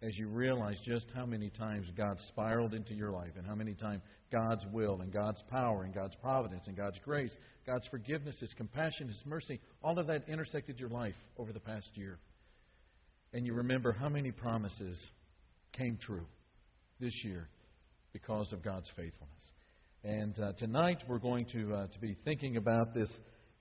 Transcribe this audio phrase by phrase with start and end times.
[0.00, 3.74] as you realize just how many times God spiraled into your life and how many
[3.74, 7.32] times God's will and God's power and God's providence and God's grace,
[7.66, 11.88] God's forgiveness, His compassion, His mercy, all of that intersected your life over the past
[11.94, 12.18] year.
[13.32, 14.96] And you remember how many promises
[15.76, 16.26] came true
[17.00, 17.48] this year
[18.12, 19.42] because of God's faithfulness.
[20.04, 23.08] And uh, tonight we're going to, uh, to be thinking about this,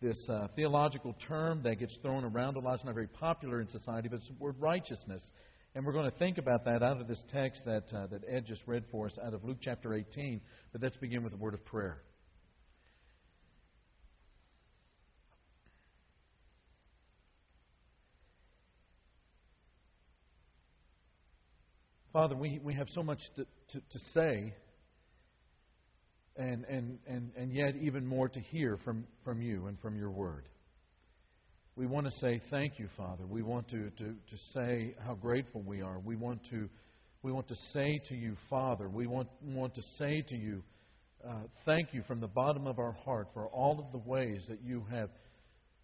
[0.02, 2.76] this uh, theological term that gets thrown around a lot.
[2.76, 5.22] It's not very popular in society, but it's the word righteousness.
[5.78, 8.48] And we're going to think about that out of this text that, uh, that Ed
[8.48, 10.42] just read for us out of Luke chapter 18.
[10.72, 12.02] But let's begin with a word of prayer.
[22.12, 24.56] Father, we, we have so much to, to, to say
[26.36, 30.10] and, and, and, and yet even more to hear from, from you and from your
[30.10, 30.50] word
[31.78, 33.28] we want to say thank you, Father.
[33.28, 36.00] We want to, to, to say how grateful we are.
[36.00, 36.68] We want to,
[37.22, 40.64] we want to say to you, Father, we want, want to say to you,
[41.24, 44.64] uh, thank you from the bottom of our heart for all of the ways that
[44.64, 45.10] you have,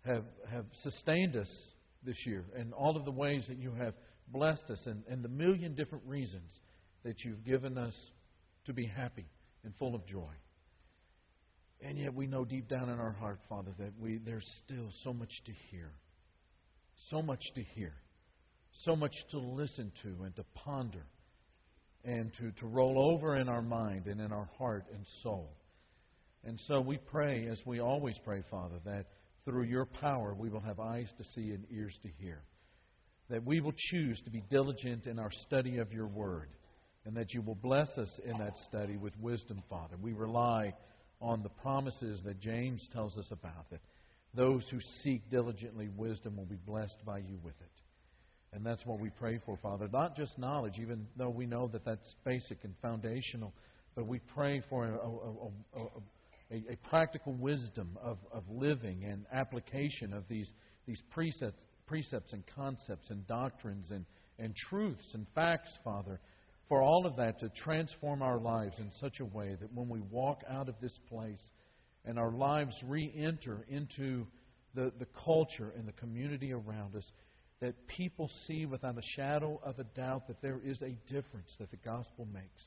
[0.03, 1.49] have, have sustained us
[2.03, 3.93] this year and all of the ways that you have
[4.29, 6.49] blessed us and, and the million different reasons
[7.03, 7.93] that you've given us
[8.65, 9.27] to be happy
[9.63, 10.31] and full of joy.
[11.85, 15.13] And yet we know deep down in our heart, Father, that we, there's still so
[15.13, 15.91] much to hear.
[17.09, 17.93] So much to hear.
[18.85, 21.05] So much to listen to and to ponder
[22.05, 25.51] and to, to roll over in our mind and in our heart and soul.
[26.45, 29.05] And so we pray, as we always pray, Father, that
[29.45, 32.43] through your power we will have eyes to see and ears to hear.
[33.29, 36.49] That we will choose to be diligent in our study of your word.
[37.05, 39.95] And that you will bless us in that study with wisdom, Father.
[40.01, 40.73] We rely
[41.23, 43.79] on the promises that James tells us about, that
[44.35, 47.81] those who seek diligently wisdom will be blessed by you with it.
[48.51, 49.87] And that's what we pray for, Father.
[49.91, 53.53] Not just knowledge, even though we know that that's basic and foundational,
[53.95, 55.81] but we pray for a, a,
[56.51, 60.49] a, a practical wisdom of, of living and application of these,
[60.85, 64.05] these precepts, precepts and concepts and doctrines and,
[64.37, 66.19] and truths and facts, Father,
[66.69, 69.99] for all of that to transform our lives in such a way that when we
[69.99, 71.41] walk out of this place
[72.05, 74.25] and our lives re enter into
[74.75, 77.05] the, the culture and the community around us,
[77.61, 81.71] that people see without a shadow of a doubt that there is a difference that
[81.71, 82.63] the gospel makes.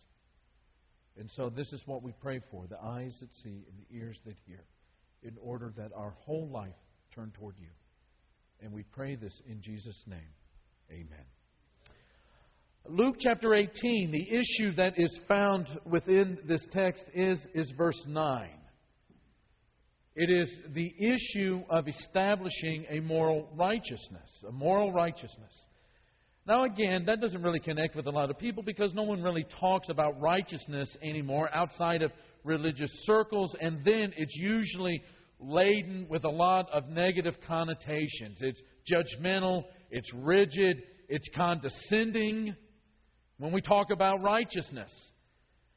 [1.19, 4.19] And so, this is what we pray for the eyes that see and the ears
[4.27, 4.65] that hear,
[5.23, 6.75] in order that our whole life
[7.15, 7.69] turn toward you.
[8.61, 10.35] And we pray this in Jesus' name.
[10.91, 11.36] Amen.
[12.89, 18.49] Luke chapter 18, the issue that is found within this text is, is verse 9.
[20.15, 25.53] It is the issue of establishing a moral righteousness, a moral righteousness.
[26.47, 29.47] Now, again, that doesn't really connect with a lot of people because no one really
[29.61, 32.13] talks about righteousness anymore outside of
[32.45, 35.03] religious circles, and then it's usually
[35.41, 38.39] laden with a lot of negative connotations.
[38.41, 42.55] It's judgmental, it's rigid, it's condescending
[43.39, 44.91] when we talk about righteousness.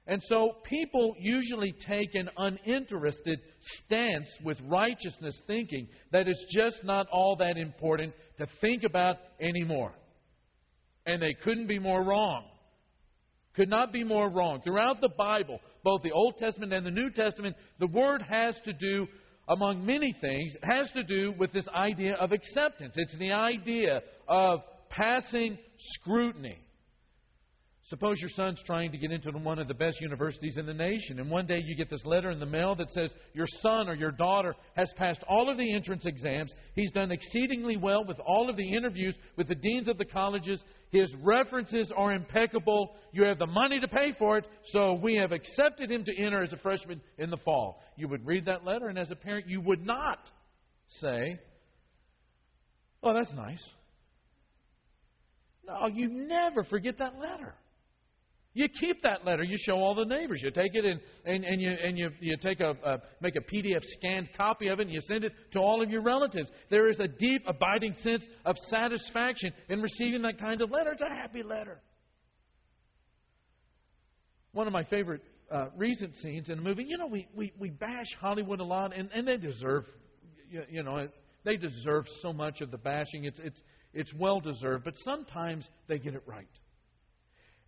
[0.07, 3.39] And so people usually take an uninterested
[3.77, 9.93] stance with righteousness thinking that it's just not all that important to think about anymore.
[11.05, 12.45] And they couldn't be more wrong.
[13.55, 14.61] Could not be more wrong.
[14.63, 18.73] Throughout the Bible, both the Old Testament and the New Testament, the Word has to
[18.73, 19.07] do,
[19.47, 22.93] among many things, has to do with this idea of acceptance.
[22.95, 25.57] It's the idea of passing
[25.95, 26.57] scrutiny.
[27.89, 31.19] Suppose your son's trying to get into one of the best universities in the nation,
[31.19, 33.95] and one day you get this letter in the mail that says your son or
[33.95, 36.51] your daughter has passed all of the entrance exams.
[36.75, 40.63] He's done exceedingly well with all of the interviews with the deans of the colleges.
[40.91, 42.95] His references are impeccable.
[43.11, 46.43] You have the money to pay for it, so we have accepted him to enter
[46.43, 47.81] as a freshman in the fall.
[47.95, 50.19] You would read that letter, and as a parent, you would not
[51.01, 51.39] say,
[53.01, 53.63] Oh, that's nice.
[55.65, 57.55] No, you never forget that letter.
[58.59, 59.41] You keep that letter.
[59.41, 60.41] You show all the neighbors.
[60.43, 63.55] You take it and, and, and, you, and you, you take a, a, make a
[63.55, 66.49] PDF scanned copy of it and you send it to all of your relatives.
[66.69, 70.91] There is a deep, abiding sense of satisfaction in receiving that kind of letter.
[70.91, 71.79] It's a happy letter.
[74.51, 77.69] One of my favorite uh, recent scenes in a movie, you know, we, we, we
[77.69, 79.85] bash Hollywood a lot, and, and they deserve,
[80.51, 81.07] you, you know,
[81.45, 83.23] they deserve so much of the bashing.
[83.23, 83.61] It's, it's,
[83.93, 86.49] it's well deserved, but sometimes they get it right.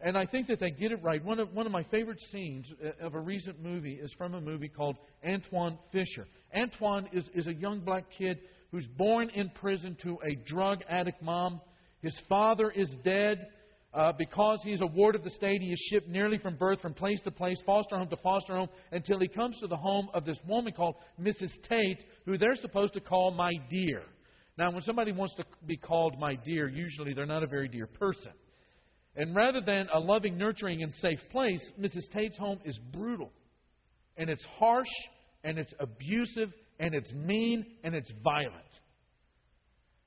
[0.03, 1.23] And I think that they get it right.
[1.23, 4.41] One of, one of my favorite scenes uh, of a recent movie is from a
[4.41, 6.27] movie called Antwone Fisher.
[6.53, 8.39] Antwone is, is a young black kid
[8.71, 11.61] who's born in prison to a drug addict mom.
[12.01, 13.47] His father is dead.
[13.93, 16.93] Uh, because he's a ward of the state, he is shipped nearly from birth from
[16.93, 20.23] place to place, foster home to foster home, until he comes to the home of
[20.23, 21.51] this woman called Mrs.
[21.67, 24.03] Tate, who they're supposed to call my dear.
[24.57, 27.85] Now, when somebody wants to be called my dear, usually they're not a very dear
[27.85, 28.31] person.
[29.15, 32.09] And rather than a loving, nurturing, and safe place, Mrs.
[32.13, 33.31] Tate's home is brutal.
[34.17, 34.87] And it's harsh,
[35.43, 38.55] and it's abusive, and it's mean, and it's violent.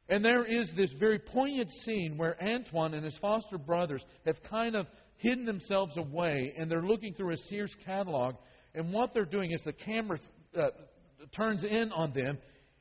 [0.08, 4.76] And there is this very poignant scene where Antwone and his foster brothers have kind
[4.76, 4.86] of
[5.16, 8.34] hidden themselves away and they're looking through a Sears catalog.
[8.74, 10.18] And what they're doing is the camera
[10.58, 10.68] uh,
[11.34, 12.36] turns in on them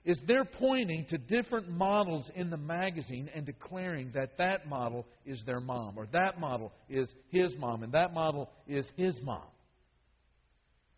[0.05, 5.41] is they're pointing to different models in the magazine and declaring that that model is
[5.45, 9.47] their mom or that model is his mom and that model is his mom.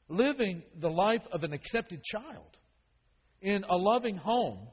[0.10, 2.58] Living the life of an accepted child
[3.42, 4.68] in a loving home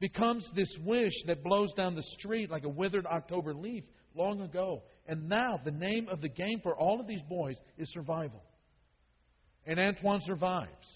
[0.00, 3.84] becomes this wish that blows down the street like a withered October leaf
[4.14, 4.82] long ago.
[5.06, 8.42] And now the name of the game for all of these boys is survival.
[9.66, 10.86] And Antwone survives.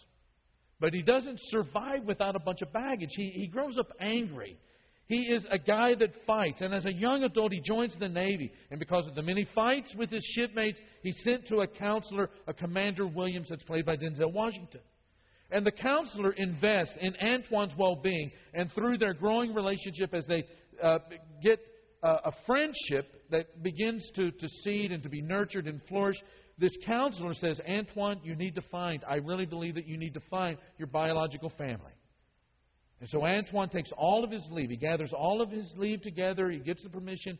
[0.80, 3.10] But he doesn't survive without a bunch of baggage.
[3.14, 4.56] He, he grows up angry.
[5.06, 6.60] He is a guy that fights.
[6.60, 8.52] And as a young adult, he joins the Navy.
[8.70, 12.54] And because of the many fights with his shipmates, he's sent to a counselor, a
[12.54, 14.80] Commander Williams, that's played by Denzel Washington.
[15.50, 20.44] And the counselor invests in Antwone's well being, and through their growing relationship, as they
[20.80, 21.00] uh,
[21.42, 21.58] get
[22.04, 26.16] uh, a friendship that begins to, to seed and to be nurtured and flourish,
[26.60, 30.20] this counselor says, Antwone, you need to find, I really believe that you need to
[30.30, 31.92] find your biological family.
[33.00, 34.68] And so Antwone takes all of his leave.
[34.68, 36.50] He gathers all of his leave together.
[36.50, 37.38] He gets the permission,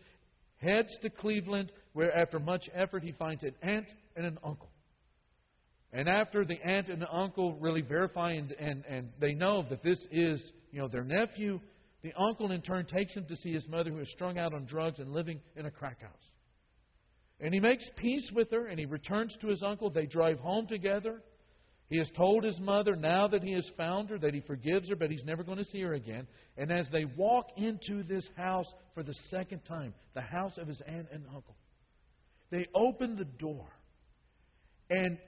[0.57, 3.87] heads to Cleveland, where after much effort he finds an aunt
[4.17, 4.71] and an uncle.
[5.93, 9.83] And after the aunt and the uncle really verify and, and, and they know that
[9.83, 10.41] this is
[10.73, 11.61] you know, their nephew,
[12.03, 14.65] the uncle in turn takes him to see his mother who is strung out on
[14.65, 16.31] drugs and living in a crack house.
[17.41, 19.91] And he makes peace with her and he returns to his uncle.
[19.91, 21.23] They drive home together.
[21.89, 24.97] He has told his mother now that he has found her that he forgives her,
[24.97, 26.27] but he's never going to see her again.
[26.57, 30.81] And as they walk into this house for the second time, the house of his
[30.87, 31.57] aunt and uncle,
[32.51, 33.67] they open the door.
[34.89, 35.19] And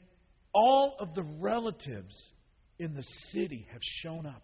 [0.55, 2.15] all of the relatives
[2.79, 4.43] in the city have shown up.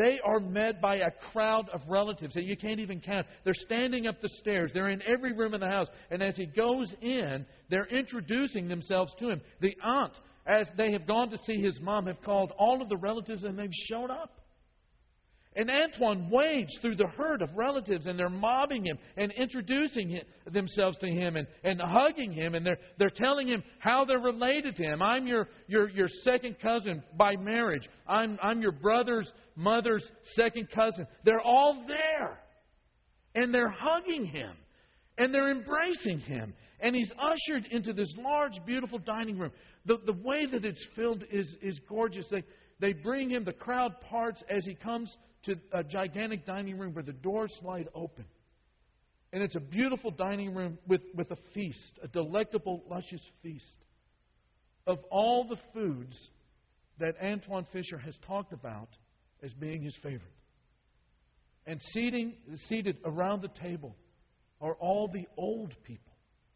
[0.00, 3.26] They are met by a crowd of relatives that you can't even count.
[3.44, 4.70] They're standing up the stairs.
[4.72, 5.88] They're in every room in the house.
[6.10, 9.42] And as he goes in, they're introducing themselves to him.
[9.60, 10.14] The aunt,
[10.46, 13.58] as they have gone to see his mom, have called all of the relatives and
[13.58, 14.39] they've shown up.
[15.56, 20.22] And Antwone wades through the herd of relatives, and they're mobbing him and introducing him,
[20.46, 24.76] themselves to him and, and hugging him, and they're, they're telling him how they're related
[24.76, 25.02] to him.
[25.02, 27.82] I'm your, your, your second cousin by marriage.
[28.06, 31.08] I'm, I'm your brother's mother's second cousin.
[31.24, 32.38] They're all there.
[33.34, 34.52] And they're hugging him,
[35.18, 36.54] and they're embracing him.
[36.78, 39.50] And he's ushered into this large, beautiful dining room.
[39.84, 42.26] The, the way that it's filled is, is gorgeous.
[42.30, 42.44] They,
[42.78, 45.14] they bring him, the crowd parts as he comes
[45.44, 48.24] to a gigantic dining room where the doors slide open.
[49.32, 53.64] And it's a beautiful dining room with, with a feast, a delectable, luscious feast
[54.86, 56.16] of all the foods
[56.98, 58.88] that Antwone Fisher has talked about
[59.42, 60.22] as being his favorite.
[61.66, 62.34] And seating,
[62.68, 63.94] seated around the table
[64.60, 66.10] are all the old people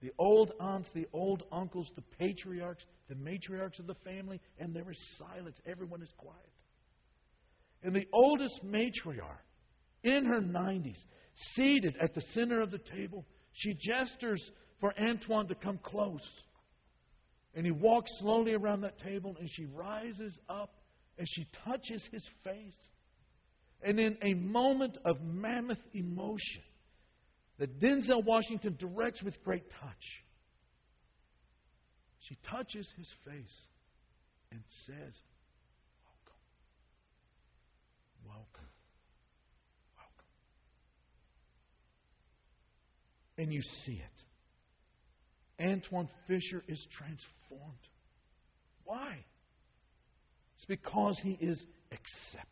[0.04, 4.90] the old aunts, the old uncles, the patriarchs, the matriarchs of the family, and there
[4.90, 5.56] is silence.
[5.66, 6.38] Everyone is quiet.
[7.84, 9.44] And the oldest matriarch,
[10.02, 10.96] in her 90s,
[11.54, 14.42] seated at the center of the table, she gestures
[14.80, 16.26] for Antwone to come close.
[17.54, 20.74] And he walks slowly around that table and she rises up
[21.18, 22.74] and she touches his face.
[23.82, 26.62] And in a moment of mammoth emotion
[27.58, 30.22] that Denzel Washington directs with great touch,
[32.20, 33.56] she touches his face
[34.50, 35.14] and says,
[38.26, 38.70] Welcome.
[39.96, 40.26] Welcome.
[43.38, 45.62] And you see it.
[45.62, 47.78] Antwone Fisher is transformed.
[48.84, 49.24] Why?
[50.56, 51.58] It's because he is
[51.92, 52.48] accepted.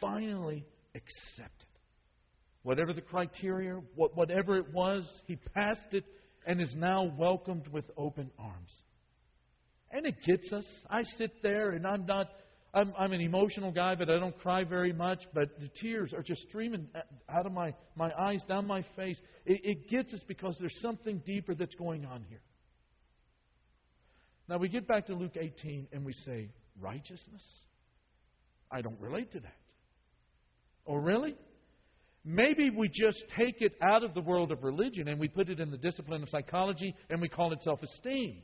[0.00, 0.64] Finally
[0.94, 1.50] accepted.
[2.62, 6.04] Whatever the criteria, whatever it was, he passed it
[6.46, 8.70] and is now welcomed with open arms.
[9.90, 10.64] And it gets us.
[10.90, 12.28] I sit there and I'm not
[12.74, 15.20] I'm, I'm an emotional guy, but I don't cry very much.
[15.32, 16.88] But the tears are just streaming
[17.28, 19.18] out of my, my eyes, down my face.
[19.46, 22.42] It, it gets us because there's something deeper that's going on here.
[24.48, 26.50] Now we get back to Luke 18 and we say,
[26.80, 27.42] righteousness?
[28.70, 29.56] I don't relate to that.
[30.86, 31.36] Oh, really?
[32.24, 35.60] maybe we just take it out of the world of religion and we put it
[35.60, 38.38] in the discipline of psychology and we call it self esteem.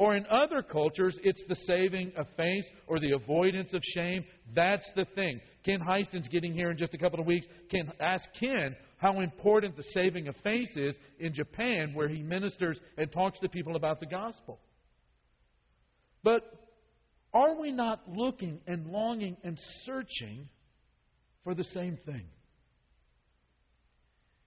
[0.00, 4.24] Or in other cultures, it's the saving of face or the avoidance of shame.
[4.54, 5.42] That's the thing.
[5.62, 7.46] Ken Heiston's getting here in just a couple of weeks.
[7.70, 12.80] Can ask Ken how important the saving of face is in Japan, where he ministers
[12.96, 14.58] and talks to people about the gospel.
[16.24, 16.50] But
[17.34, 20.48] are we not looking and longing and searching
[21.44, 22.24] for the same thing?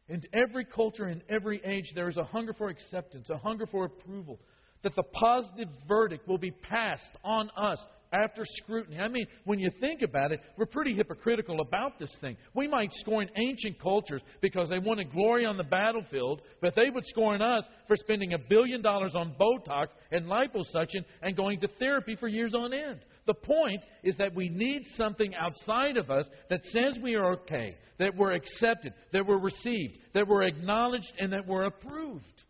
[0.10, 3.86] In every culture, in every age, there is a hunger for acceptance, a hunger for
[3.86, 4.40] approval,
[4.84, 7.80] that the positive verdict will be passed on us
[8.14, 9.00] after scrutiny.
[9.00, 12.38] I mean, when you think about it, we're pretty hypocritical about this thing.
[12.54, 17.06] We might scorn ancient cultures because they wanted glory on the battlefield, but they would
[17.08, 22.16] scorn us for spending a billion dollars on Botox and liposuction and going to therapy
[22.16, 23.00] for years on end.
[23.26, 27.78] The point is that we need something outside of us that says we are okay,
[27.98, 32.43] that we're accepted, that we're received, that we're acknowledged, and that we're approved.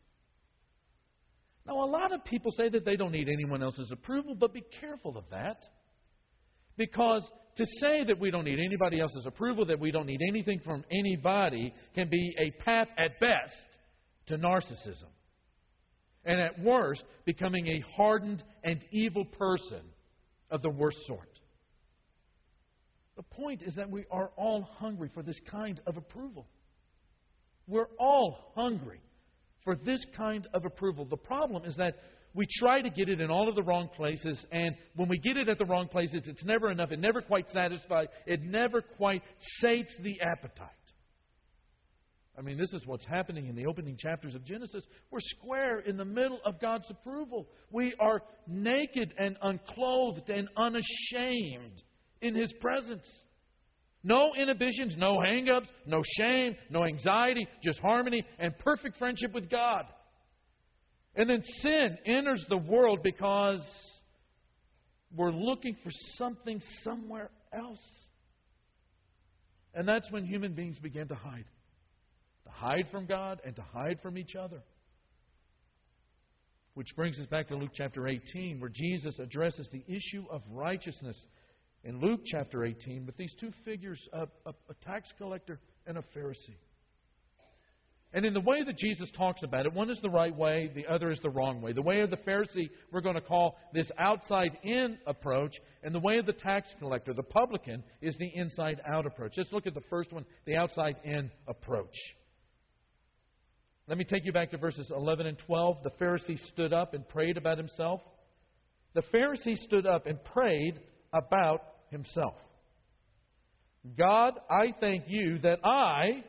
[1.65, 4.63] Now, a lot of people say that they don't need anyone else's approval, but be
[4.81, 5.57] careful of that.
[6.75, 7.23] Because
[7.57, 10.83] to say that we don't need anybody else's approval, that we don't need anything from
[10.91, 13.53] anybody, can be a path at best
[14.27, 15.09] to narcissism.
[16.25, 19.81] And at worst, becoming a hardened and evil person
[20.49, 21.29] of the worst sort.
[23.15, 26.47] The point is that we are all hungry for this kind of approval.
[27.67, 29.01] We're all hungry
[29.63, 31.05] for this kind of approval.
[31.05, 31.95] The problem is that
[32.35, 35.37] we try to get it in all of the wrong places, and when we get
[35.37, 36.91] it at the wrong places, it's never enough.
[36.91, 38.07] It never quite satisfies.
[38.25, 39.21] It never quite
[39.59, 40.69] sates the appetite.
[42.35, 44.83] I mean, this is what's happening in the opening chapters of Genesis.
[45.11, 47.47] We're square in the middle of God's approval.
[47.69, 51.83] We are naked and unclothed and unashamed
[52.21, 53.05] in His presence.
[54.03, 59.85] No inhibitions, no hangups, no shame, no anxiety, just harmony and perfect friendship with God.
[61.15, 63.61] And then sin enters the world because
[65.15, 67.79] we're looking for something somewhere else.
[69.73, 71.45] And that's when human beings begin to hide.
[72.45, 74.61] To hide from God and to hide from each other.
[76.73, 81.15] Which brings us back to Luke chapter 18, where Jesus addresses the issue of righteousness
[81.83, 86.03] in Luke chapter 18 with these two figures a, a, a tax collector and a
[86.17, 86.57] Pharisee.
[88.15, 90.85] And in the way that Jesus talks about it, one is the right way, the
[90.85, 91.73] other is the wrong way.
[91.73, 95.99] The way of the Pharisee, we're going to call this outside in approach, and the
[95.99, 99.33] way of the tax collector, the publican, is the inside out approach.
[99.35, 101.95] Let's look at the first one, the outside in approach.
[103.87, 105.77] Let me take you back to verses 11 and 12.
[105.83, 107.99] The Pharisee stood up and prayed about himself.
[108.93, 110.79] The Pharisee stood up and prayed
[111.13, 111.61] about
[111.93, 112.35] himself.
[113.97, 116.23] God, I thank you that I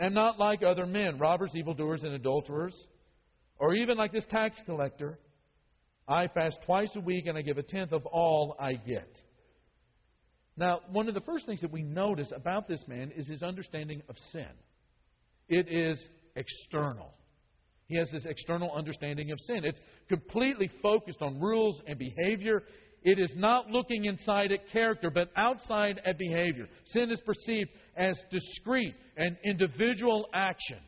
[0.00, 2.74] am not like other men, robbers, evildoers, and adulterers,
[3.58, 5.18] or even like this tax collector.
[6.06, 9.08] I fast twice a week and I give a tenth of all I get.
[10.56, 14.02] Now, one of the first things that we notice about this man is his understanding
[14.08, 14.50] of sin.
[15.48, 15.98] It is
[16.36, 17.12] external.
[17.86, 19.64] He has this external understanding of sin.
[19.64, 22.62] It's completely focused on rules and behavior.
[23.04, 26.66] It is not looking inside at character, but outside at behavior.
[26.86, 30.80] Sin is perceived as discrete and individual actions.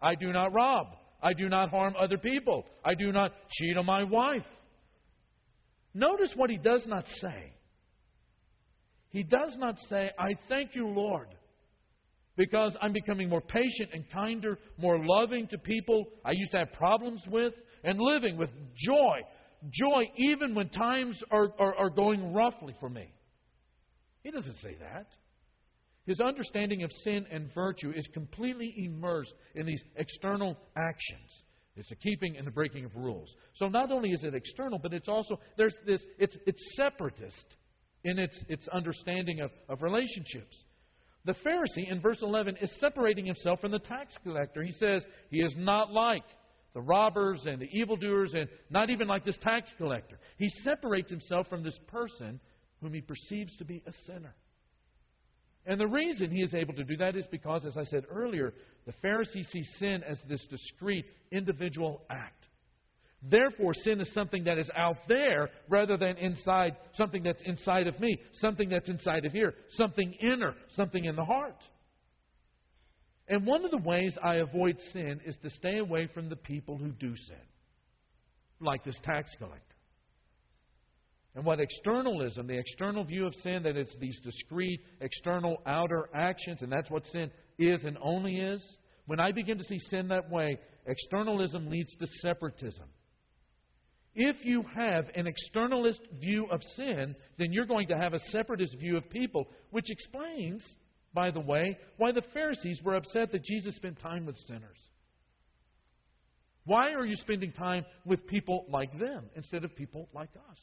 [0.00, 0.86] I do not rob.
[1.22, 2.64] I do not harm other people.
[2.82, 4.46] I do not cheat on my wife.
[5.92, 7.52] Notice what he does not say.
[9.10, 11.28] He does not say, I thank you, Lord,
[12.36, 16.72] because I'm becoming more patient and kinder, more loving to people I used to have
[16.72, 17.52] problems with,
[17.84, 19.20] and living with joy
[19.70, 23.12] joy even when times are, are, are going roughly for me.
[24.22, 25.06] He doesn't say that.
[26.06, 31.30] His understanding of sin and virtue is completely immersed in these external actions.
[31.76, 33.28] It's the keeping and the breaking of rules.
[33.54, 37.56] So not only is it external, but it's also there's this it's it's separatist
[38.04, 40.56] in its its understanding of, of relationships.
[41.24, 44.62] The Pharisee in verse 11 is separating himself from the tax collector.
[44.62, 46.24] He says he is not like
[46.74, 50.18] the robbers and the evildoers, and not even like this tax collector.
[50.38, 52.40] He separates himself from this person
[52.80, 54.34] whom he perceives to be a sinner.
[55.66, 58.54] And the reason he is able to do that is because, as I said earlier,
[58.86, 62.46] the Pharisee sees sin as this discrete individual act.
[63.22, 68.00] Therefore, sin is something that is out there rather than inside, something that's inside of
[68.00, 71.62] me, something that's inside of here, something inner, something in the heart.
[73.30, 76.76] And one of the ways I avoid sin is to stay away from the people
[76.76, 77.46] who do sin,
[78.60, 79.64] like this tax collector.
[81.36, 86.60] And what externalism, the external view of sin, that it's these discrete, external, outer actions,
[86.60, 88.60] and that's what sin is and only is.
[89.06, 92.88] When I begin to see sin that way, externalism leads to separatism.
[94.16, 98.76] If you have an externalist view of sin, then you're going to have a separatist
[98.80, 100.64] view of people, which explains,
[101.12, 104.78] by the way, why the Pharisees were upset that Jesus spent time with sinners.
[106.64, 110.58] Why are you spending time with people like them instead of people like us?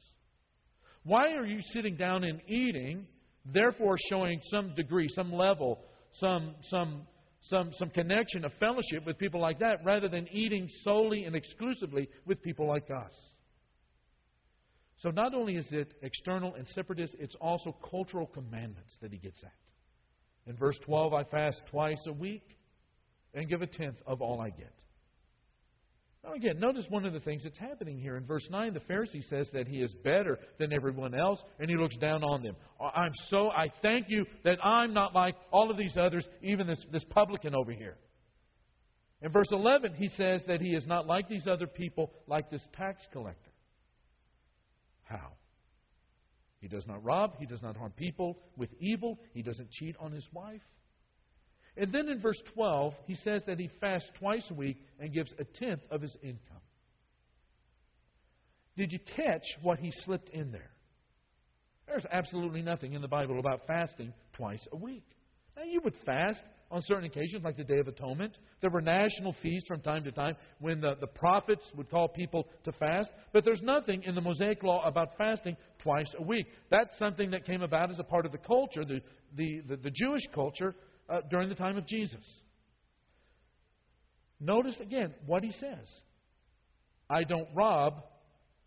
[1.03, 3.07] Why are you sitting down and eating,
[3.45, 5.79] therefore showing some degree, some level,
[6.13, 7.01] some, some,
[7.41, 12.07] some, some connection of fellowship with people like that, rather than eating solely and exclusively
[12.25, 13.11] with people like us?
[14.99, 19.43] So not only is it external and separatist, it's also cultural commandments that he gets
[19.43, 19.66] at.
[20.47, 22.57] In verse 12, I fast twice a week
[23.33, 24.73] and give a tenth of all I get.
[26.23, 28.17] Now, again, notice one of the things that's happening here.
[28.17, 31.77] In verse 9, the Pharisee says that he is better than everyone else, and he
[31.77, 32.55] looks down on them.
[32.79, 36.83] I'm so, I thank you that I'm not like all of these others, even this,
[36.91, 37.97] this publican over here.
[39.21, 42.61] In verse 11, he says that he is not like these other people, like this
[42.75, 43.51] tax collector.
[45.03, 45.31] How?
[46.59, 50.11] He does not rob, he does not harm people with evil, he doesn't cheat on
[50.11, 50.61] his wife.
[51.75, 55.31] And then in verse 12, he says that he fasts twice a week and gives
[55.37, 56.57] a tenth of his income.
[58.75, 60.71] Did you catch what he slipped in there?
[61.87, 65.05] There's absolutely nothing in the Bible about fasting twice a week.
[65.55, 68.37] Now, you would fast on certain occasions, like the Day of Atonement.
[68.61, 72.47] There were national feasts from time to time when the, the prophets would call people
[72.65, 73.09] to fast.
[73.33, 76.47] But there's nothing in the Mosaic Law about fasting twice a week.
[76.69, 79.01] That's something that came about as a part of the culture, the,
[79.35, 80.75] the, the, the Jewish culture
[81.09, 82.23] uh, during the time of Jesus.
[84.39, 85.87] Notice again what he says
[87.09, 88.03] I don't rob,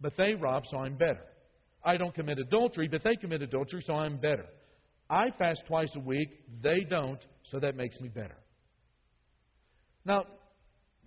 [0.00, 1.24] but they rob, so I'm better.
[1.84, 4.46] I don't commit adultery, but they commit adultery, so I'm better.
[5.10, 6.28] I fast twice a week,
[6.62, 7.18] they don't,
[7.50, 8.36] so that makes me better.
[10.04, 10.24] Now,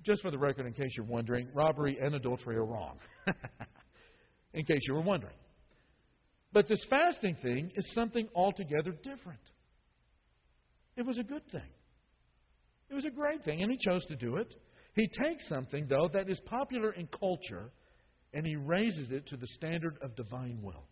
[0.06, 3.00] just for the record, in case you're wondering, robbery and adultery are wrong.
[4.54, 5.36] in case you were wondering.
[6.52, 9.40] But this fasting thing is something altogether different.
[10.98, 11.62] It was a good thing.
[12.90, 14.54] It was a great thing, and he chose to do it.
[14.94, 17.72] He takes something, though, that is popular in culture
[18.34, 20.86] and he raises it to the standard of divine will.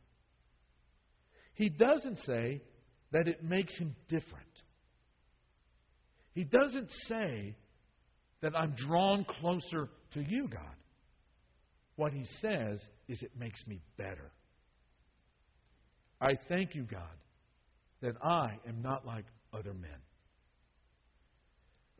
[1.56, 2.62] He doesn't say
[3.12, 4.46] that it makes him different.
[6.34, 7.56] He doesn't say
[8.42, 10.76] that I'm drawn closer to you, God.
[11.96, 14.32] What he says is it makes me better.
[16.20, 17.02] I thank you, God,
[18.02, 19.90] that I am not like other men.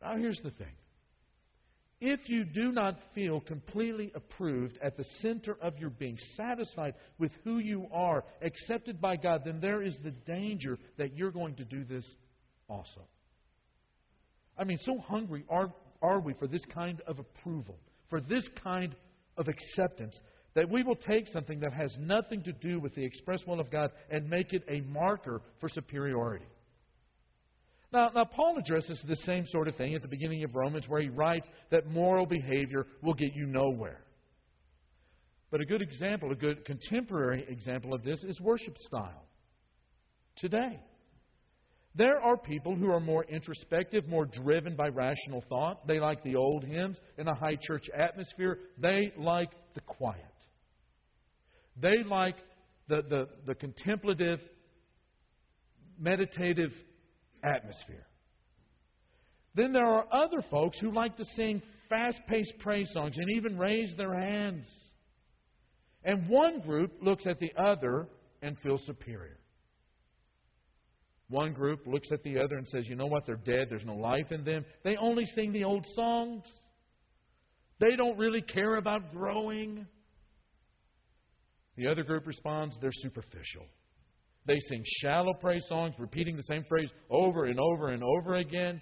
[0.00, 0.74] Now, here's the thing.
[2.04, 7.30] If you do not feel completely approved at the center of your being, satisfied with
[7.44, 11.64] who you are, accepted by God, then there is the danger that you're going to
[11.64, 12.04] do this
[12.68, 13.02] also.
[14.58, 17.78] I mean, so hungry are, are we for this kind of approval,
[18.10, 18.96] for this kind
[19.36, 20.18] of acceptance,
[20.54, 23.70] that we will take something that has nothing to do with the express will of
[23.70, 26.46] God and make it a marker for superiority.
[27.92, 31.02] Now, now, Paul addresses the same sort of thing at the beginning of Romans, where
[31.02, 34.00] he writes that moral behavior will get you nowhere.
[35.50, 39.26] But a good example, a good contemporary example of this is worship style.
[40.38, 40.80] Today,
[41.94, 45.86] there are people who are more introspective, more driven by rational thought.
[45.86, 48.60] They like the old hymns in a high church atmosphere.
[48.78, 50.24] They like the quiet.
[51.78, 52.36] They like
[52.88, 54.40] the, the, the contemplative,
[55.98, 56.72] meditative
[57.42, 58.06] atmosphere.
[59.54, 63.58] Then there are other folks who like to sing fast paced praise songs and even
[63.58, 64.66] raise their hands.
[66.04, 68.08] And one group looks at the other
[68.40, 69.38] and feels superior.
[71.28, 73.94] One group looks at the other and says, you know what, they're dead, there's no
[73.94, 74.64] life in them.
[74.84, 76.42] They only sing the old songs.
[77.78, 79.86] They don't really care about growing.
[81.76, 83.64] The other group responds, they're superficial.
[84.46, 88.80] They sing shallow praise songs, repeating the same phrase over and over and over again.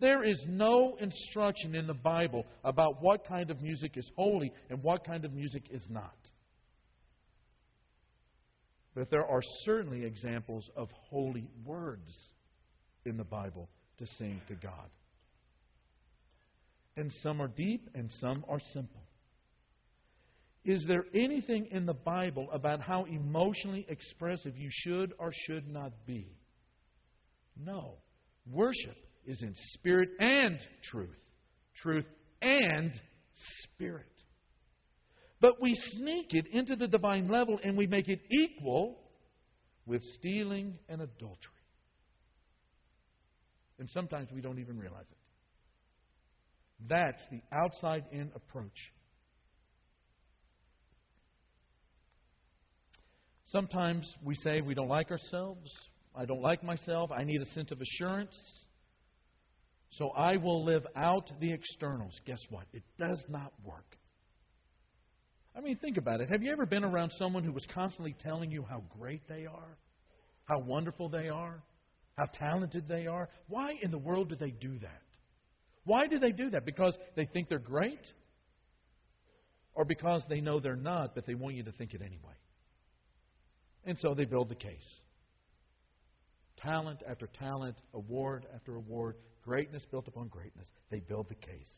[0.00, 4.82] There is no instruction in the Bible about what kind of music is holy and
[4.82, 6.14] what kind of music is not.
[8.94, 12.12] But there are certainly examples of holy words
[13.06, 13.68] in the Bible
[13.98, 14.90] to sing to God.
[16.96, 19.02] And some are deep and some are simple.
[20.64, 25.92] Is there anything in the Bible about how emotionally expressive you should or should not
[26.06, 26.26] be?
[27.56, 27.96] No.
[28.50, 28.96] Worship
[29.26, 30.58] is in spirit and
[30.90, 31.16] truth.
[31.82, 32.06] Truth
[32.40, 32.92] and
[33.62, 34.06] spirit.
[35.40, 38.98] But we sneak it into the divine level and we make it equal
[39.84, 41.50] with stealing and adultery.
[43.78, 45.18] And sometimes we don't even realize it.
[46.88, 48.92] That's the outside in approach.
[53.54, 55.70] Sometimes we say we don't like ourselves.
[56.12, 57.12] I don't like myself.
[57.12, 58.34] I need a sense of assurance.
[59.92, 62.12] So I will live out the externals.
[62.26, 62.64] Guess what?
[62.72, 63.96] It does not work.
[65.56, 66.30] I mean, think about it.
[66.30, 69.78] Have you ever been around someone who was constantly telling you how great they are,
[70.46, 71.62] how wonderful they are,
[72.18, 73.28] how talented they are?
[73.46, 75.02] Why in the world do they do that?
[75.84, 76.66] Why do they do that?
[76.66, 78.04] Because they think they're great?
[79.74, 82.34] Or because they know they're not, but they want you to think it anyway?
[83.84, 84.88] And so they build the case.
[86.56, 90.66] Talent after talent, award after award, greatness built upon greatness.
[90.90, 91.70] They build the case.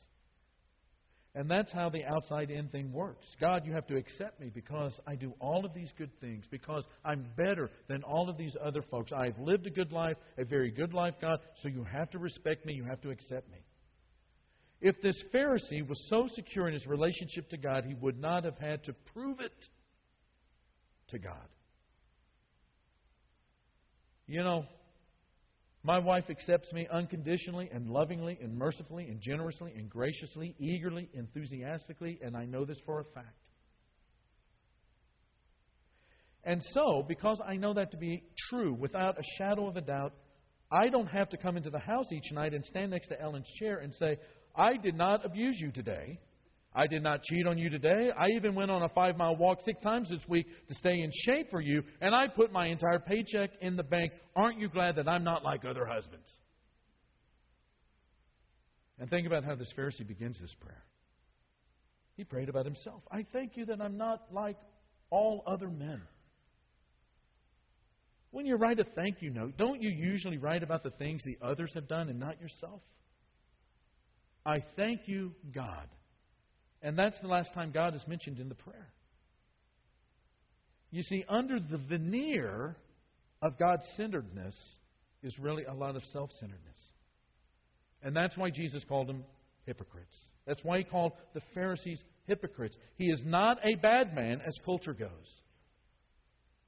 [1.35, 3.27] And that's how the outside in thing works.
[3.39, 6.83] God, you have to accept me because I do all of these good things, because
[7.05, 9.13] I'm better than all of these other folks.
[9.13, 12.65] I've lived a good life, a very good life, God, so you have to respect
[12.65, 13.59] me, you have to accept me.
[14.81, 18.59] If this Pharisee was so secure in his relationship to God, he would not have
[18.59, 19.53] had to prove it
[21.09, 21.49] to God.
[24.27, 24.65] You know,
[25.85, 32.19] my wife accepts me unconditionally and lovingly and mercifully and generously and graciously, eagerly, enthusiastically,
[32.23, 33.37] and I know this for a fact.
[36.43, 40.13] And so, because I know that to be true without a shadow of a doubt,
[40.71, 43.49] I don't have to come into the house each night and stand next to Ellen's
[43.59, 44.17] chair and say,
[44.57, 46.19] I did not abuse you today.
[46.77, 48.11] I did not cheat on you today.
[48.17, 51.11] I even went on a five mile walk six times this week to stay in
[51.25, 54.13] shape for you, and I put my entire paycheck in the bank.
[54.37, 56.29] Aren't you glad that I'm not like other husbands?
[58.99, 60.85] And think about how this Pharisee begins this prayer.
[62.19, 63.03] He prayed about himself.
[63.11, 64.59] I thank you that I'm not like
[65.09, 66.03] all other men.
[68.33, 71.39] When you write a thank you note, don't you usually write about the things the
[71.43, 72.83] others have done and not yourself?
[74.45, 75.89] I thank you, God,
[76.83, 78.89] and that's the last time God is mentioned in the prayer.
[80.91, 82.77] You see, under the veneer
[83.43, 84.55] of God centeredness
[85.23, 86.79] is really a lot of self centeredness.
[88.03, 89.25] And that's why Jesus called them
[89.65, 90.17] hypocrites.
[90.47, 92.77] That's why he called the Pharisees hypocrites.
[92.97, 95.11] He is not a bad man as culture goes,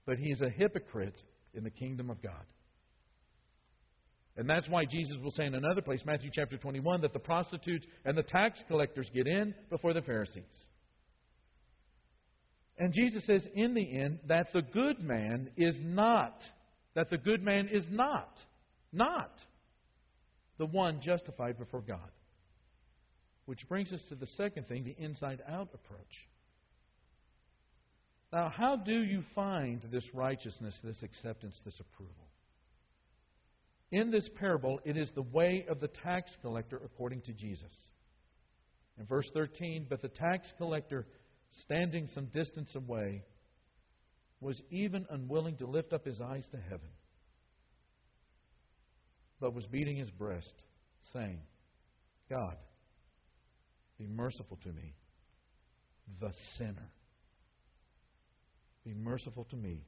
[0.04, 1.20] but he is a hypocrite
[1.54, 2.44] in the kingdom of God.
[4.38, 7.84] And that's why Jesus will say in another place, Matthew chapter 21, that the prostitutes
[8.04, 10.44] and the tax collectors get in before the Pharisees.
[12.78, 16.40] And Jesus says in the end that the good man is not,
[16.94, 18.30] that the good man is not,
[18.92, 19.32] not
[20.58, 21.98] the one justified before God.
[23.46, 26.28] Which brings us to the second thing, the inside out approach.
[28.32, 32.27] Now, how do you find this righteousness, this acceptance, this approval?
[33.90, 37.72] In this parable, it is the way of the tax collector according to Jesus.
[38.98, 41.06] In verse 13, but the tax collector,
[41.62, 43.22] standing some distance away,
[44.40, 46.90] was even unwilling to lift up his eyes to heaven,
[49.40, 50.52] but was beating his breast,
[51.12, 51.38] saying,
[52.28, 52.56] God,
[53.98, 54.94] be merciful to me,
[56.20, 56.90] the sinner.
[58.84, 59.82] Be merciful to me,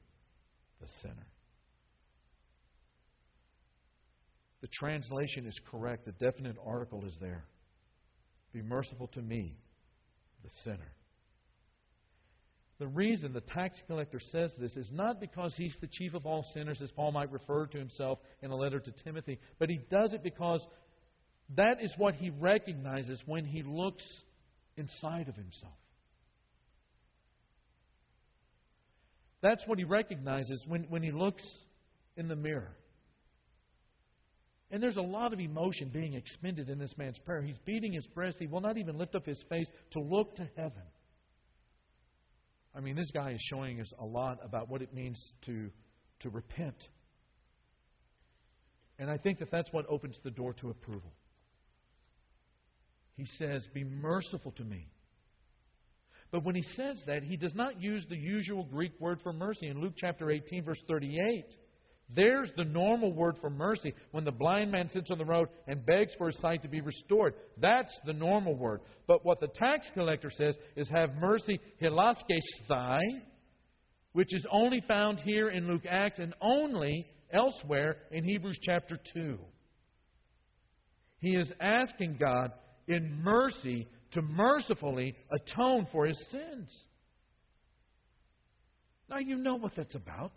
[0.81, 1.27] the sinner.
[4.61, 6.05] The translation is correct.
[6.05, 7.43] The definite article is there.
[8.53, 9.55] Be merciful to me,
[10.43, 10.93] the sinner.
[12.79, 16.43] The reason the tax collector says this is not because he's the chief of all
[16.53, 20.13] sinners, as Paul might refer to himself in a letter to Timothy, but he does
[20.13, 20.65] it because
[21.55, 24.03] that is what he recognizes when he looks
[24.77, 25.73] inside of himself.
[29.41, 31.43] That's what he recognizes when, when he looks
[32.15, 32.75] in the mirror.
[34.71, 37.41] And there's a lot of emotion being expended in this man's prayer.
[37.41, 38.37] He's beating his breast.
[38.39, 40.83] He will not even lift up his face to look to heaven.
[42.73, 45.69] I mean, this guy is showing us a lot about what it means to,
[46.21, 46.77] to repent.
[48.97, 51.11] And I think that that's what opens the door to approval.
[53.17, 54.87] He says, Be merciful to me.
[56.31, 59.67] But when he says that, he does not use the usual Greek word for mercy.
[59.67, 61.45] In Luke chapter 18, verse 38,
[62.15, 65.85] there's the normal word for mercy when the blind man sits on the road and
[65.85, 67.35] begs for his sight to be restored.
[67.57, 68.81] That's the normal word.
[69.07, 73.01] But what the tax collector says is have mercy, hilaskesthai,
[74.13, 79.37] which is only found here in Luke Acts and only elsewhere in Hebrews chapter 2.
[81.19, 82.51] He is asking God
[82.87, 86.69] in mercy to mercifully atone for his sins.
[89.09, 90.31] Now, you know what that's about.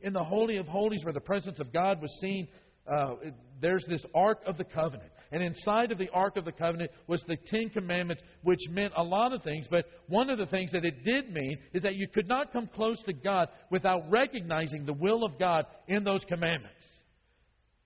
[0.00, 2.48] In the Holy of Holies, where the presence of God was seen,
[2.90, 3.14] uh,
[3.60, 5.10] there's this Ark of the Covenant.
[5.30, 9.02] And inside of the Ark of the Covenant was the Ten Commandments, which meant a
[9.02, 9.66] lot of things.
[9.70, 12.68] But one of the things that it did mean is that you could not come
[12.74, 16.86] close to God without recognizing the will of God in those commandments.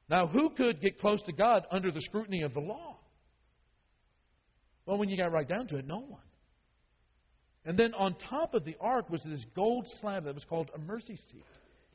[0.08, 2.98] Now, who could get close to God under the scrutiny of the law?
[4.86, 6.20] Well, when you got right down to it, no one.
[7.64, 10.78] And then on top of the ark was this gold slab that was called a
[10.78, 11.44] mercy seat.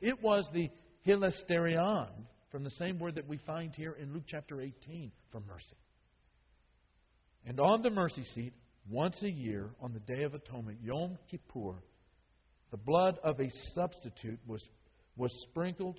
[0.00, 0.70] It was the
[1.06, 2.08] hilasterion,
[2.50, 5.76] from the same word that we find here in Luke chapter 18 for mercy.
[7.46, 8.52] And on the mercy seat,
[8.88, 11.82] once a year, on the Day of Atonement, Yom Kippur,
[12.70, 14.62] the blood of a substitute was,
[15.16, 15.98] was sprinkled,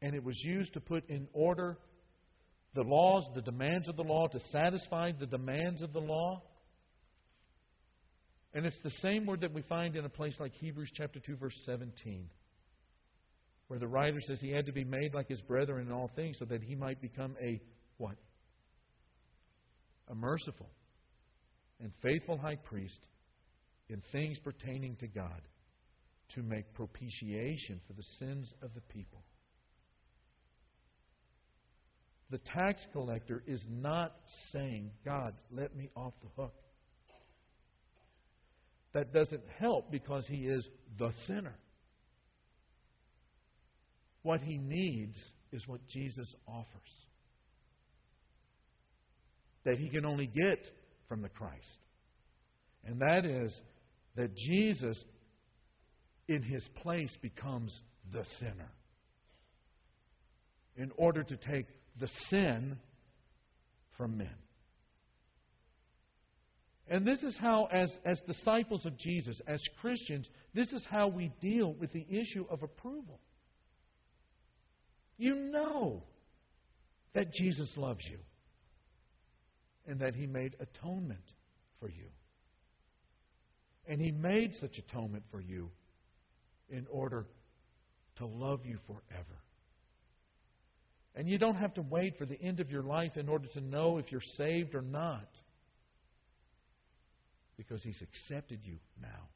[0.00, 1.78] and it was used to put in order
[2.74, 6.42] the laws, the demands of the law, to satisfy the demands of the law.
[8.54, 11.36] And it's the same word that we find in a place like Hebrews chapter 2,
[11.36, 12.28] verse 17
[13.72, 16.36] where the writer says he had to be made like his brethren in all things
[16.38, 17.58] so that he might become a
[17.96, 18.16] what?
[20.08, 20.68] A merciful
[21.80, 22.98] and faithful high priest
[23.88, 25.40] in things pertaining to God
[26.34, 29.22] to make propitiation for the sins of the people.
[32.28, 34.12] The tax collector is not
[34.52, 36.52] saying, God, let me off the hook.
[38.92, 40.62] That doesn't help because he is
[40.98, 41.54] the sinner.
[44.22, 45.16] What he needs
[45.52, 46.66] is what Jesus offers.
[49.64, 50.58] That he can only get
[51.08, 51.78] from the Christ.
[52.84, 53.52] And that is
[54.16, 55.02] that Jesus,
[56.28, 57.72] in his place, becomes
[58.12, 58.72] the sinner.
[60.76, 61.66] In order to take
[62.00, 62.76] the sin
[63.96, 64.34] from men.
[66.88, 71.30] And this is how, as, as disciples of Jesus, as Christians, this is how we
[71.40, 73.20] deal with the issue of approval.
[75.18, 76.02] You know
[77.14, 78.18] that Jesus loves you
[79.86, 81.24] and that He made atonement
[81.80, 82.08] for you.
[83.86, 85.70] And He made such atonement for you
[86.70, 87.26] in order
[88.18, 89.38] to love you forever.
[91.14, 93.60] And you don't have to wait for the end of your life in order to
[93.60, 95.28] know if you're saved or not.
[97.56, 99.28] Because He's accepted you now.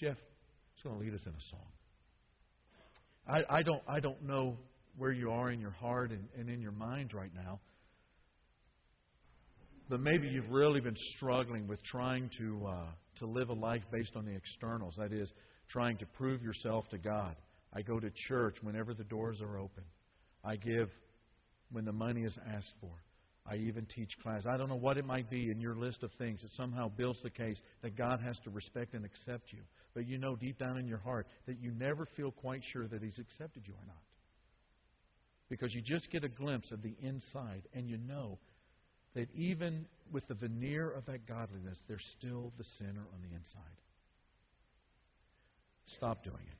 [0.00, 1.68] Jeff is going to lead us in a song.
[3.26, 4.56] I, I, don't, I don't know
[4.96, 7.60] where you are in your heart and, and in your mind right now.
[9.88, 12.86] But maybe you've really been struggling with trying to, uh,
[13.18, 14.94] to live a life based on the externals.
[14.96, 15.28] That is,
[15.70, 17.36] trying to prove yourself to God.
[17.72, 19.84] I go to church whenever the doors are open.
[20.44, 20.88] I give
[21.72, 22.92] when the money is asked for.
[23.46, 24.42] I even teach class.
[24.48, 27.20] I don't know what it might be in your list of things that somehow builds
[27.22, 29.60] the case that God has to respect and accept you.
[29.94, 33.02] But you know deep down in your heart that you never feel quite sure that
[33.02, 34.02] He's accepted you or not.
[35.48, 38.38] Because you just get a glimpse of the inside and you know
[39.14, 43.78] that even with the veneer of that godliness, there's still the sinner on the inside.
[45.96, 46.58] Stop doing it.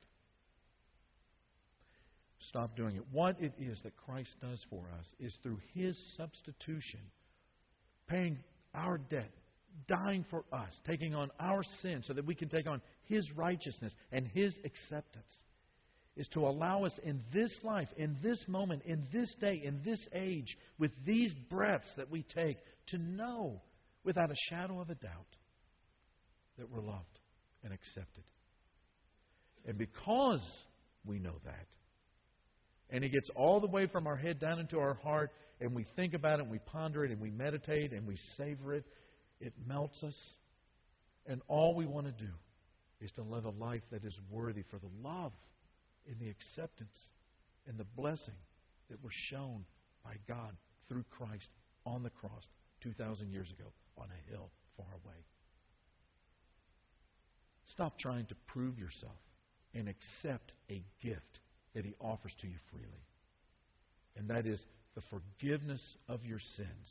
[2.49, 3.03] Stop doing it.
[3.11, 7.01] What it is that Christ does for us is through His substitution,
[8.07, 8.37] paying
[8.73, 9.31] our debt,
[9.87, 13.93] dying for us, taking on our sin so that we can take on His righteousness
[14.11, 15.31] and His acceptance,
[16.15, 19.99] is to allow us in this life, in this moment, in this day, in this
[20.13, 22.57] age, with these breaths that we take,
[22.87, 23.61] to know
[24.03, 25.35] without a shadow of a doubt
[26.57, 27.19] that we're loved
[27.63, 28.23] and accepted.
[29.65, 30.41] And because
[31.05, 31.67] we know that,
[32.91, 35.85] and it gets all the way from our head down into our heart, and we
[35.95, 38.85] think about it, and we ponder it, and we meditate, and we savor it.
[39.39, 40.15] It melts us.
[41.25, 42.31] And all we want to do
[43.01, 45.31] is to live a life that is worthy for the love
[46.07, 46.97] and the acceptance
[47.67, 48.35] and the blessing
[48.89, 49.65] that were shown
[50.03, 50.55] by God
[50.87, 51.49] through Christ
[51.85, 52.47] on the cross
[52.81, 55.17] 2,000 years ago on a hill far away.
[57.71, 59.17] Stop trying to prove yourself
[59.73, 61.39] and accept a gift
[61.73, 63.03] that He offers to you freely.
[64.15, 64.59] And that is
[64.95, 66.87] the forgiveness of your sins.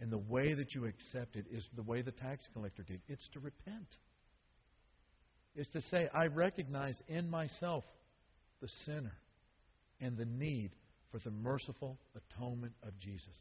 [0.00, 3.28] And the way that you accept it is the way the tax collector did it's
[3.32, 3.86] to repent.
[5.54, 7.84] It's to say, I recognize in myself
[8.60, 9.14] the sinner
[10.00, 10.72] and the need
[11.12, 13.36] for the merciful atonement of Jesus.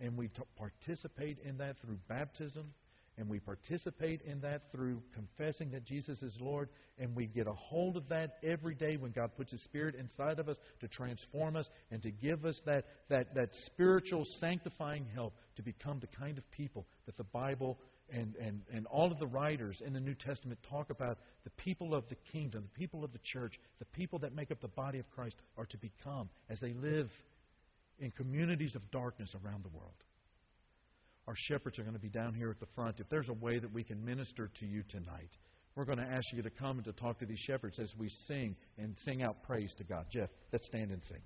[0.00, 2.72] And we t- participate in that through baptism
[3.18, 7.52] and we participate in that through confessing that Jesus is Lord, and we get a
[7.52, 11.56] hold of that every day when God puts His Spirit inside of us to transform
[11.56, 16.38] us and to give us that, that, that spiritual sanctifying help to become the kind
[16.38, 17.78] of people that the Bible
[18.10, 21.94] and, and, and all of the writers in the New Testament talk about the people
[21.94, 24.98] of the kingdom, the people of the church, the people that make up the body
[24.98, 27.10] of Christ are to become as they live
[27.98, 29.94] in communities of darkness around the world.
[31.28, 32.98] Our shepherds are going to be down here at the front.
[32.98, 35.30] If there's a way that we can minister to you tonight,
[35.76, 38.08] we're going to ask you to come and to talk to these shepherds as we
[38.26, 40.06] sing and sing out praise to God.
[40.12, 41.20] Jeff, let's stand and sing.